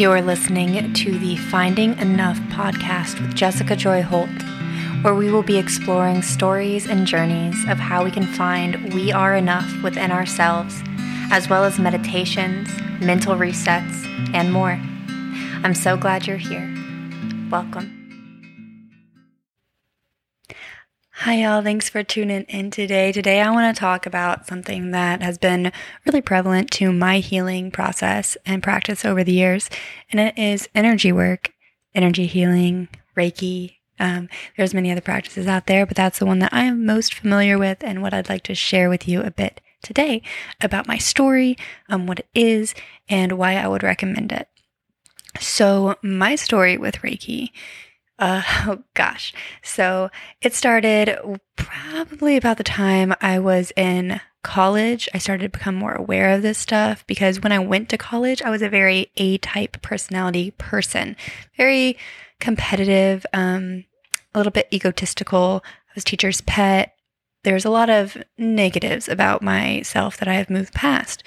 [0.00, 4.30] You're listening to the Finding Enough podcast with Jessica Joy Holt,
[5.02, 9.36] where we will be exploring stories and journeys of how we can find we are
[9.36, 10.82] enough within ourselves,
[11.30, 12.70] as well as meditations,
[13.02, 14.80] mental resets, and more.
[15.62, 16.74] I'm so glad you're here.
[17.50, 17.99] Welcome.
[21.24, 21.60] Hi, y'all.
[21.60, 23.12] Thanks for tuning in today.
[23.12, 25.70] Today, I want to talk about something that has been
[26.06, 29.68] really prevalent to my healing process and practice over the years,
[30.10, 31.52] and it is energy work,
[31.94, 33.74] energy healing, Reiki.
[33.98, 37.12] Um, there's many other practices out there, but that's the one that I am most
[37.12, 40.22] familiar with, and what I'd like to share with you a bit today
[40.62, 41.54] about my story,
[41.90, 42.74] um, what it is,
[43.10, 44.48] and why I would recommend it.
[45.38, 47.50] So, my story with Reiki
[48.20, 49.32] uh, oh gosh.
[49.62, 50.10] So
[50.42, 51.18] it started
[51.56, 55.08] probably about the time I was in college.
[55.12, 58.42] I started to become more aware of this stuff because when I went to college,
[58.42, 61.16] I was a very A type personality person,
[61.56, 61.96] very
[62.38, 63.84] competitive, um,
[64.34, 65.62] a little bit egotistical.
[65.64, 66.94] I was teacher's pet.
[67.42, 71.26] There's a lot of negatives about myself that I have moved past.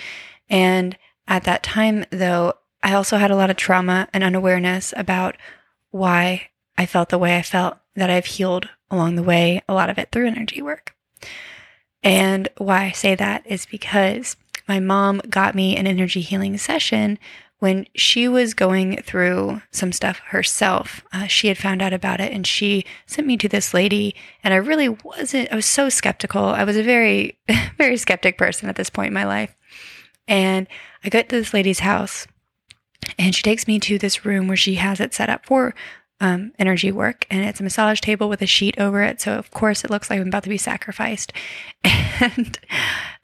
[0.50, 0.98] And
[1.28, 5.38] at that time, though, I also had a lot of trauma and unawareness about
[5.92, 9.90] why I felt the way I felt, that I've healed along the way, a lot
[9.90, 10.96] of it through energy work.
[12.02, 14.36] And why I say that is because
[14.68, 17.18] my mom got me an energy healing session
[17.60, 21.02] when she was going through some stuff herself.
[21.14, 24.16] Uh, she had found out about it and she sent me to this lady.
[24.44, 26.44] And I really wasn't, I was so skeptical.
[26.44, 27.40] I was a very,
[27.78, 29.56] very skeptic person at this point in my life.
[30.28, 30.68] And
[31.06, 32.28] I got to this lady's house
[33.18, 35.74] and she takes me to this room where she has it set up for
[36.24, 39.20] um, energy work, and it's a massage table with a sheet over it.
[39.20, 41.34] So of course it looks like I'm about to be sacrificed.
[42.22, 42.60] And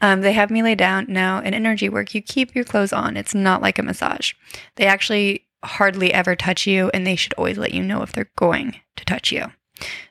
[0.02, 1.06] um, they have me lay down.
[1.08, 3.16] Now in energy work, you keep your clothes on.
[3.16, 4.34] It's not like a massage.
[4.76, 8.32] They actually hardly ever touch you, and they should always let you know if they're
[8.36, 9.46] going to touch you.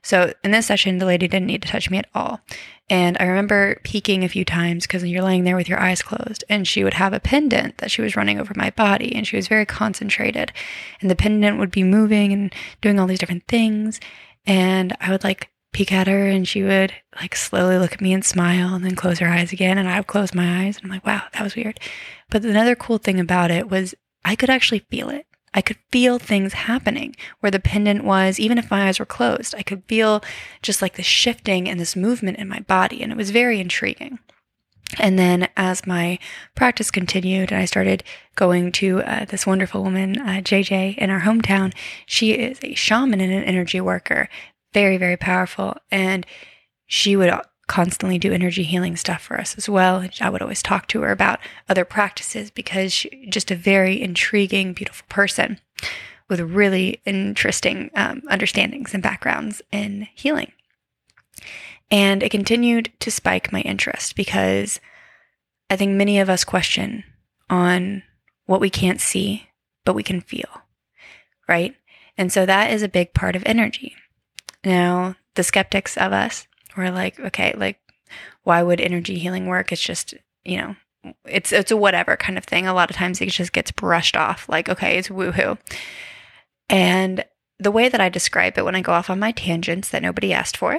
[0.02, 2.40] So in this session, the lady didn't need to touch me at all.
[2.90, 6.42] And I remember peeking a few times because you're laying there with your eyes closed,
[6.48, 9.36] and she would have a pendant that she was running over my body, and she
[9.36, 10.52] was very concentrated.
[11.00, 14.00] And the pendant would be moving and doing all these different things.
[14.46, 18.14] And I would like peek at her, and she would like slowly look at me
[18.14, 19.76] and smile, and then close her eyes again.
[19.76, 21.78] And I would close my eyes, and I'm like, wow, that was weird.
[22.30, 25.26] But another cool thing about it was I could actually feel it.
[25.54, 29.54] I could feel things happening where the pendant was, even if my eyes were closed.
[29.56, 30.22] I could feel
[30.62, 34.18] just like the shifting and this movement in my body, and it was very intriguing.
[34.98, 36.18] And then as my
[36.54, 38.02] practice continued and I started
[38.36, 41.74] going to uh, this wonderful woman, uh, JJ, in our hometown,
[42.06, 44.28] she is a shaman and an energy worker,
[44.72, 45.76] very, very powerful.
[45.90, 46.24] And
[46.86, 47.30] she would
[47.68, 50.04] constantly do energy healing stuff for us as well.
[50.20, 54.72] I would always talk to her about other practices because she's just a very intriguing,
[54.72, 55.60] beautiful person
[56.28, 60.52] with really interesting um, understandings and backgrounds in healing.
[61.90, 64.80] And it continued to spike my interest because
[65.70, 67.04] I think many of us question
[67.48, 68.02] on
[68.46, 69.48] what we can't see,
[69.84, 70.48] but we can feel,
[71.48, 71.74] right?
[72.16, 73.94] And so that is a big part of energy.
[74.64, 76.47] Now, the skeptics of us
[76.78, 77.78] we're like, okay, like,
[78.44, 79.72] why would energy healing work?
[79.72, 80.76] It's just, you know,
[81.24, 82.66] it's it's a whatever kind of thing.
[82.66, 85.58] A lot of times it just gets brushed off, like, okay, it's woohoo.
[86.68, 87.24] And
[87.58, 90.32] the way that I describe it when I go off on my tangents that nobody
[90.32, 90.78] asked for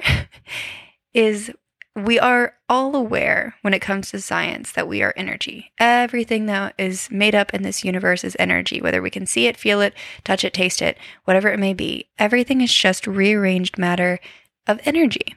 [1.14, 1.50] is
[1.96, 5.72] we are all aware when it comes to science that we are energy.
[5.78, 9.56] Everything that is made up in this universe is energy, whether we can see it,
[9.56, 9.94] feel it,
[10.24, 12.08] touch it, taste it, whatever it may be.
[12.18, 14.20] Everything is just rearranged matter
[14.66, 15.34] of energy.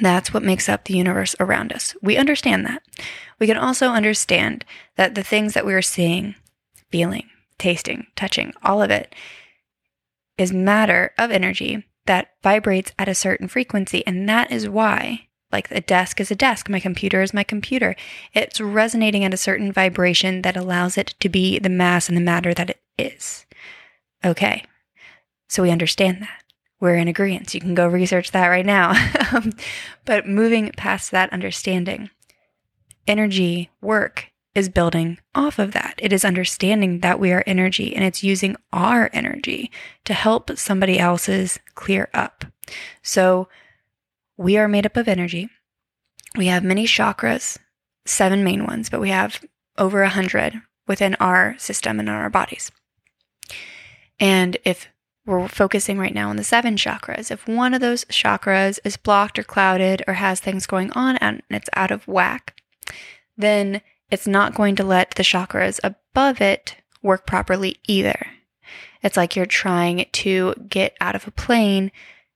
[0.00, 1.94] That's what makes up the universe around us.
[2.02, 2.82] We understand that.
[3.38, 4.64] We can also understand
[4.96, 6.34] that the things that we are seeing,
[6.90, 7.28] feeling,
[7.58, 9.14] tasting, touching, all of it
[10.38, 14.06] is matter of energy that vibrates at a certain frequency.
[14.06, 17.94] And that is why, like a desk is a desk, my computer is my computer.
[18.32, 22.22] It's resonating at a certain vibration that allows it to be the mass and the
[22.22, 23.46] matter that it is.
[24.24, 24.64] Okay.
[25.48, 26.39] So we understand that
[26.80, 27.54] we're in agreement.
[27.54, 28.94] You can go research that right now.
[29.32, 29.52] Um,
[30.04, 32.10] but moving past that understanding,
[33.06, 35.94] energy work is building off of that.
[35.98, 39.70] It is understanding that we are energy and it's using our energy
[40.04, 42.44] to help somebody else's clear up.
[43.02, 43.48] So
[44.36, 45.48] we are made up of energy.
[46.36, 47.58] We have many chakras,
[48.04, 49.44] seven main ones, but we have
[49.78, 52.72] over a hundred within our system and in our bodies.
[54.18, 54.88] And if
[55.26, 57.30] we're focusing right now on the seven chakras.
[57.30, 61.42] If one of those chakras is blocked or clouded or has things going on and
[61.50, 62.60] it's out of whack,
[63.36, 68.26] then it's not going to let the chakras above it work properly either.
[69.02, 71.92] It's like you're trying to get out of a plane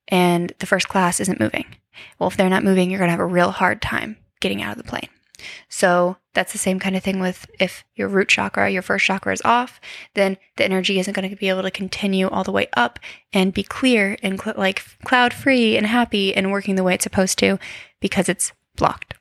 [0.08, 1.66] and the first class isn't moving.
[2.18, 4.76] Well, if they're not moving, you're going to have a real hard time getting out
[4.76, 5.08] of the plane.
[5.68, 9.32] So that's the same kind of thing with if your root chakra, your first chakra
[9.32, 9.80] is off,
[10.14, 12.98] then the energy isn't going to be able to continue all the way up
[13.32, 17.04] and be clear and cl- like cloud free and happy and working the way it's
[17.04, 17.58] supposed to
[18.00, 19.14] because it's blocked.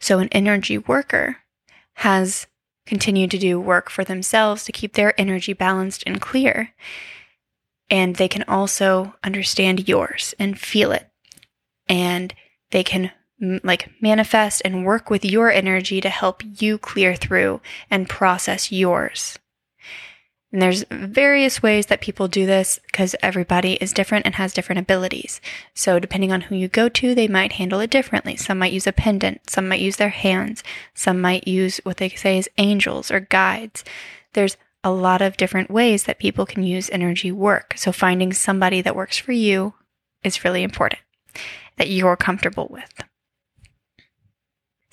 [0.00, 1.38] So an energy worker
[1.94, 2.46] has
[2.86, 6.74] continued to do work for themselves to keep their energy balanced and clear.
[7.90, 11.08] And they can also understand yours and feel it.
[11.88, 12.34] And
[12.70, 18.08] they can like manifest and work with your energy to help you clear through and
[18.08, 19.38] process yours.
[20.50, 24.78] And there's various ways that people do this because everybody is different and has different
[24.78, 25.42] abilities.
[25.74, 28.34] So depending on who you go to, they might handle it differently.
[28.36, 30.64] Some might use a pendant, some might use their hands,
[30.94, 33.84] some might use what they say is angels or guides.
[34.32, 37.74] There's a lot of different ways that people can use energy work.
[37.76, 39.74] So finding somebody that works for you
[40.24, 41.02] is really important
[41.76, 43.04] that you're comfortable with.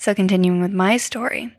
[0.06, 1.58] So, continuing with my story,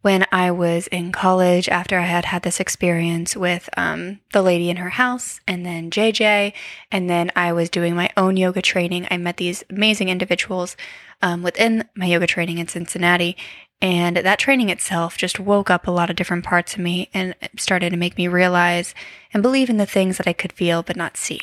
[0.00, 4.68] when I was in college, after I had had this experience with um, the lady
[4.68, 6.54] in her house, and then JJ,
[6.90, 10.76] and then I was doing my own yoga training, I met these amazing individuals
[11.22, 13.36] um, within my yoga training in Cincinnati.
[13.80, 17.36] And that training itself just woke up a lot of different parts of me and
[17.56, 18.92] started to make me realize
[19.32, 21.42] and believe in the things that I could feel but not see,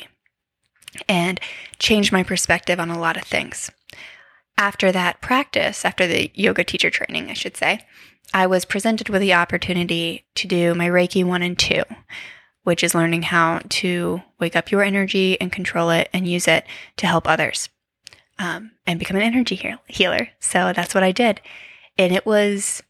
[1.08, 1.40] and
[1.78, 3.70] change my perspective on a lot of things
[4.58, 7.84] after that practice, after the yoga teacher training, I should say,
[8.32, 11.82] I was presented with the opportunity to do my Reiki 1 and 2,
[12.64, 16.64] which is learning how to wake up your energy and control it and use it
[16.96, 17.68] to help others
[18.38, 20.28] um, and become an energy healer.
[20.40, 21.40] So that's what I did.
[21.98, 22.82] And it was.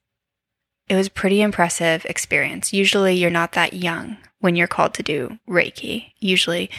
[0.88, 2.72] It was pretty impressive experience.
[2.72, 6.12] Usually you're not that young when you're called to do Reiki.
[6.20, 6.70] Usually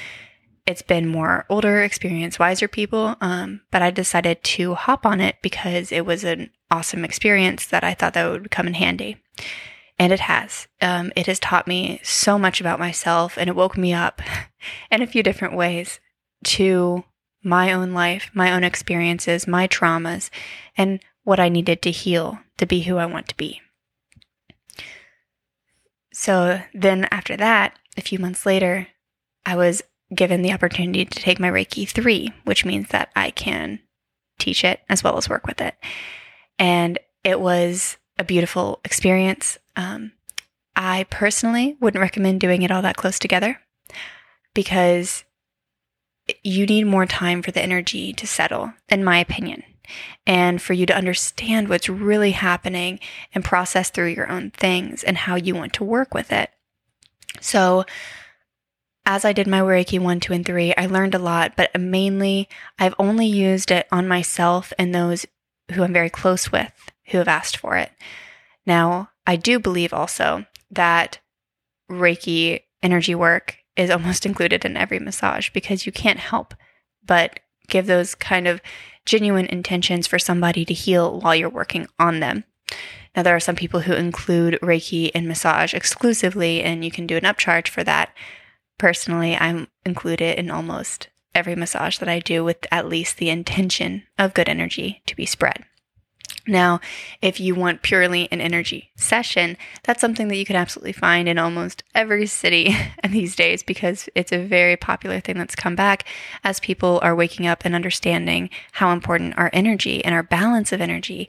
[0.67, 3.15] it's been more older, experience wiser people.
[3.21, 7.85] Um, but I decided to hop on it because it was an awesome experience that
[7.85, 9.17] I thought that would come in handy.
[9.97, 10.67] And it has.
[10.81, 14.21] Um, it has taught me so much about myself and it woke me up
[14.91, 16.01] in a few different ways
[16.43, 17.05] to
[17.41, 20.29] my own life, my own experiences, my traumas,
[20.77, 23.61] and what I needed to heal to be who I want to be.
[26.13, 28.87] So then after that, a few months later,
[29.45, 29.81] I was
[30.13, 33.79] given the opportunity to take my Reiki 3, which means that I can
[34.39, 35.75] teach it as well as work with it.
[36.59, 39.57] And it was a beautiful experience.
[39.75, 40.13] Um,
[40.75, 43.59] I personally wouldn't recommend doing it all that close together
[44.53, 45.23] because
[46.43, 49.63] you need more time for the energy to settle, in my opinion,
[50.25, 52.99] and for you to understand what's really happening
[53.33, 56.49] and process through your own things and how you want to work with it.
[57.39, 57.85] So,
[59.07, 62.49] as I did my Reiki 1, 2, and 3, I learned a lot, but mainly
[62.77, 65.25] I've only used it on myself and those
[65.71, 66.73] who I'm very close with
[67.07, 67.89] who have asked for it.
[68.65, 71.19] Now, I do believe also that
[71.89, 76.53] Reiki energy work is almost included in every massage because you can't help
[77.05, 77.39] but
[77.69, 78.59] give those kind of
[79.05, 82.43] genuine intentions for somebody to heal while you're working on them.
[83.15, 87.15] Now, there are some people who include Reiki in massage exclusively, and you can do
[87.15, 88.13] an upcharge for that.
[88.77, 94.03] Personally, I'm included in almost every massage that I do with at least the intention
[94.17, 95.63] of good energy to be spread.
[96.47, 96.79] Now,
[97.21, 101.37] if you want purely an energy session, that's something that you can absolutely find in
[101.37, 102.75] almost every city
[103.09, 106.05] these days because it's a very popular thing that's come back
[106.43, 110.79] as people are waking up and understanding how important our energy and our balance of
[110.79, 111.27] energy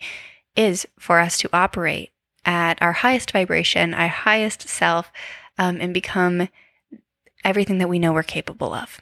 [0.54, 2.12] is for us to operate
[2.44, 5.10] at our highest vibration, our highest self,
[5.58, 6.48] um, and become
[7.45, 9.00] everything that we know we're capable of.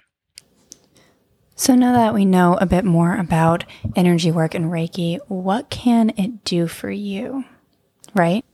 [1.55, 3.65] So, now that we know a bit more about
[3.95, 7.45] energy work and Reiki, what can it do for you?
[8.15, 8.45] Right?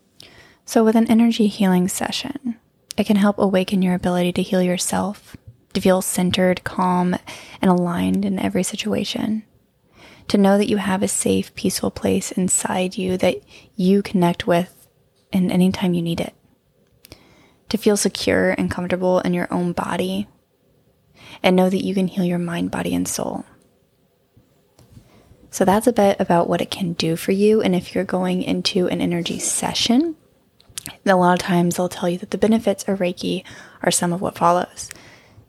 [0.64, 2.56] So, with an energy healing session,
[2.96, 5.36] it can help awaken your ability to heal yourself,
[5.74, 7.16] to feel centered, calm,
[7.60, 9.42] and aligned in every situation.
[10.28, 13.42] To know that you have a safe, peaceful place inside you that
[13.74, 14.86] you connect with
[15.32, 16.34] in any time you need it
[17.72, 20.28] to feel secure and comfortable in your own body
[21.42, 23.46] and know that you can heal your mind, body, and soul.
[25.50, 27.62] So that's a bit about what it can do for you.
[27.62, 30.16] And if you're going into an energy session,
[31.06, 33.42] a lot of times they'll tell you that the benefits of Reiki
[33.82, 34.90] are some of what follows.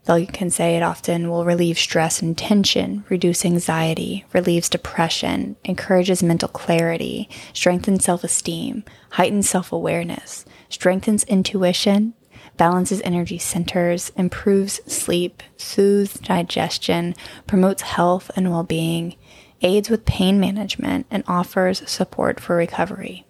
[0.06, 6.22] They can say it often will relieve stress and tension, reduce anxiety, relieves depression, encourages
[6.22, 12.12] mental clarity, strengthens self esteem, heightens self awareness, strengthens intuition,
[12.58, 17.14] balances energy centers, improves sleep, soothes digestion,
[17.46, 19.16] promotes health and well being,
[19.62, 23.23] aids with pain management, and offers support for recovery.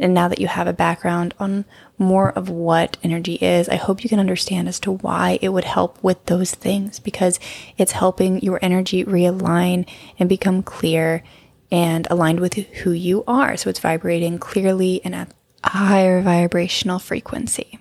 [0.00, 1.66] And now that you have a background on
[1.98, 5.64] more of what energy is, I hope you can understand as to why it would
[5.64, 7.38] help with those things because
[7.76, 9.86] it's helping your energy realign
[10.18, 11.22] and become clear
[11.70, 13.56] and aligned with who you are.
[13.56, 17.78] So it's vibrating clearly and at a higher vibrational frequency.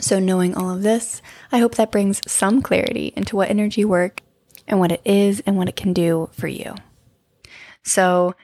[0.00, 1.22] So, knowing all of this,
[1.52, 4.22] I hope that brings some clarity into what energy work
[4.66, 6.74] and what it is and what it can do for you.
[7.84, 8.34] So,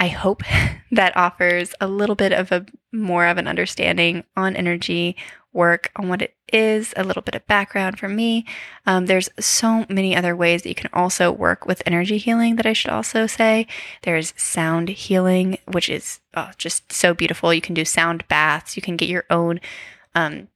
[0.00, 0.42] I hope
[0.92, 5.16] that offers a little bit of a more of an understanding on energy
[5.52, 8.44] work, on what it is, a little bit of background for me.
[8.86, 12.66] Um, there's so many other ways that you can also work with energy healing that
[12.66, 13.66] I should also say.
[14.02, 17.52] There's sound healing, which is oh, just so beautiful.
[17.52, 19.60] You can do sound baths, you can get your own.
[20.14, 20.48] Um,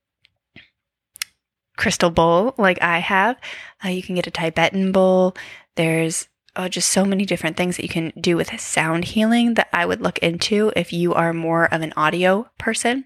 [1.76, 3.36] crystal bowl like I have.
[3.84, 5.34] Uh, you can get a Tibetan bowl.
[5.74, 9.68] There's oh, just so many different things that you can do with sound healing that
[9.72, 13.04] I would look into if you are more of an audio person.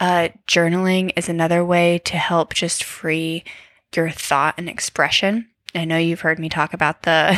[0.00, 3.44] Uh, journaling is another way to help just free
[3.94, 5.48] your thought and expression.
[5.74, 7.36] I know you've heard me talk about the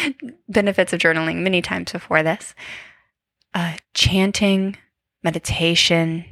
[0.48, 2.54] benefits of journaling many times before this.
[3.54, 4.76] Uh, chanting,
[5.22, 6.24] meditation,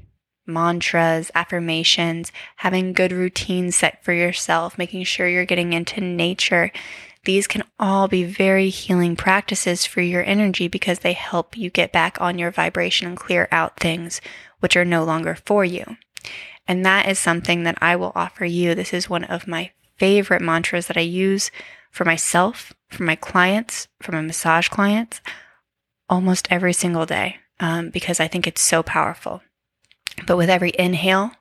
[0.47, 6.71] mantras, affirmations, having good routines set for yourself, making sure you're getting into nature.
[7.27, 11.91] These can all be very healing practices for your energy because they help you get
[11.91, 14.21] back on your vibration and clear out things
[14.61, 15.97] which are no longer for you.
[16.69, 18.77] And that is something that I will offer you.
[18.77, 21.51] This is one of my favorite mantras that I use
[21.91, 25.21] for myself, for my clients, for my massage clients,
[26.09, 29.43] almost every single day um, because I think it's so powerful.
[30.29, 31.33] But with every inhale,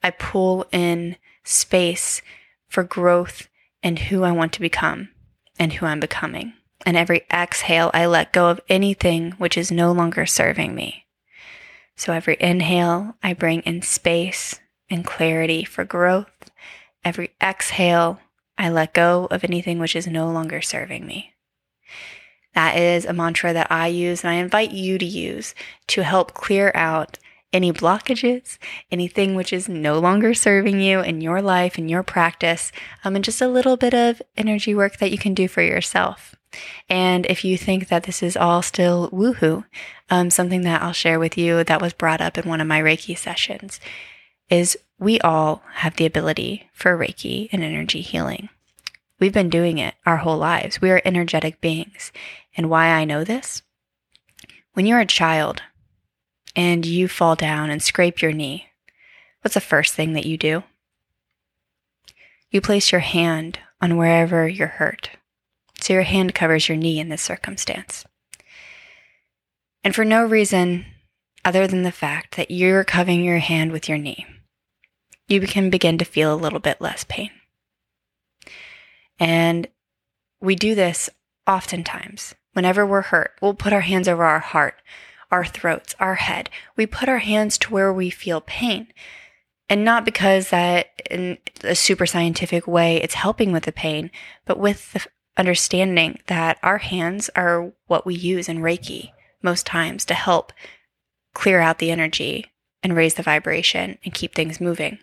[0.00, 2.22] I pull in space
[2.68, 3.48] for growth
[3.82, 5.08] and who I want to become
[5.58, 6.54] and who I'm becoming.
[6.86, 11.06] And every exhale, I let go of anything which is no longer serving me.
[11.96, 16.50] So every inhale, I bring in space and clarity for growth.
[17.04, 18.20] Every exhale,
[18.58, 21.32] I let go of anything which is no longer serving me.
[22.54, 25.54] That is a mantra that I use and I invite you to use
[25.88, 27.18] to help clear out
[27.54, 28.58] any blockages,
[28.90, 32.72] anything which is no longer serving you in your life, in your practice,
[33.04, 36.34] um, and just a little bit of energy work that you can do for yourself.
[36.88, 39.64] And if you think that this is all still woohoo,
[40.10, 42.80] um, something that I'll share with you that was brought up in one of my
[42.80, 43.80] Reiki sessions
[44.50, 48.48] is we all have the ability for Reiki and energy healing.
[49.18, 50.80] We've been doing it our whole lives.
[50.80, 52.12] We are energetic beings.
[52.56, 53.62] And why I know this?
[54.74, 55.62] When you're a child,
[56.56, 58.68] and you fall down and scrape your knee,
[59.42, 60.62] what's the first thing that you do?
[62.50, 65.10] You place your hand on wherever you're hurt.
[65.80, 68.04] So your hand covers your knee in this circumstance.
[69.82, 70.86] And for no reason
[71.44, 74.24] other than the fact that you're covering your hand with your knee,
[75.28, 77.30] you can begin to feel a little bit less pain.
[79.18, 79.66] And
[80.40, 81.10] we do this
[81.46, 82.34] oftentimes.
[82.52, 84.74] Whenever we're hurt, we'll put our hands over our heart
[85.34, 86.48] our throats, our head.
[86.76, 88.86] We put our hands to where we feel pain.
[89.68, 94.12] And not because that in a super scientific way it's helping with the pain,
[94.44, 95.04] but with the
[95.36, 99.10] understanding that our hands are what we use in Reiki
[99.42, 100.52] most times to help
[101.34, 102.46] clear out the energy
[102.84, 104.98] and raise the vibration and keep things moving.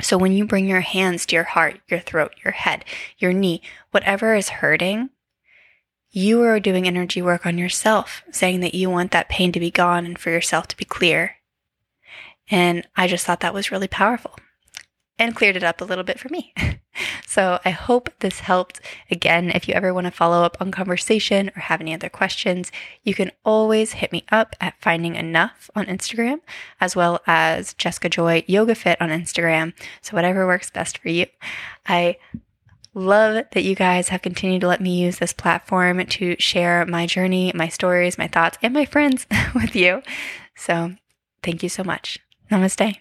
[0.00, 2.86] So when you bring your hands to your heart, your throat, your head,
[3.18, 5.10] your knee, whatever is hurting,
[6.12, 9.70] you are doing energy work on yourself, saying that you want that pain to be
[9.70, 11.36] gone and for yourself to be clear.
[12.50, 14.36] And I just thought that was really powerful
[15.18, 16.52] and cleared it up a little bit for me.
[17.26, 18.80] so I hope this helped.
[19.10, 22.70] Again, if you ever want to follow up on conversation or have any other questions,
[23.02, 26.40] you can always hit me up at Finding Enough on Instagram,
[26.80, 29.72] as well as Jessica Joy Yoga Fit on Instagram.
[30.02, 31.26] So whatever works best for you.
[31.86, 32.16] I
[32.94, 37.06] Love that you guys have continued to let me use this platform to share my
[37.06, 40.02] journey, my stories, my thoughts, and my friends with you.
[40.54, 40.92] So
[41.42, 42.18] thank you so much.
[42.50, 42.96] Namaste.